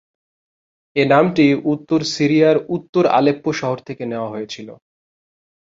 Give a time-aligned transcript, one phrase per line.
[0.95, 4.67] এর নামটি উত্তর সিরিয়ার উত্তর আলেপ্পো শহর থেকে নেওয়া হয়েছিল।